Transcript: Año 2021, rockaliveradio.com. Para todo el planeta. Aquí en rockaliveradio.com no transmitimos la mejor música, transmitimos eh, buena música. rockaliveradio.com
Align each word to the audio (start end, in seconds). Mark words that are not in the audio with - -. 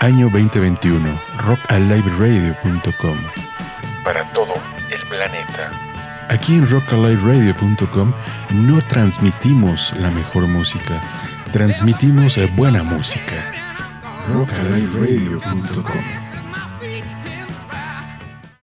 Año 0.00 0.28
2021, 0.30 1.20
rockaliveradio.com. 1.38 3.18
Para 4.04 4.24
todo 4.32 4.54
el 4.90 5.00
planeta. 5.08 5.70
Aquí 6.28 6.56
en 6.56 6.68
rockaliveradio.com 6.68 8.12
no 8.50 8.80
transmitimos 8.82 9.92
la 9.98 10.10
mejor 10.10 10.46
música, 10.46 11.00
transmitimos 11.52 12.38
eh, 12.38 12.50
buena 12.54 12.82
música. 12.82 13.52
rockaliveradio.com 14.32 16.31